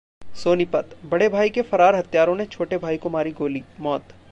[0.35, 4.13] सोनीपत: बड़े भाई के फरार हत्यारों ने छोटे भाई को मारी गोली, मौत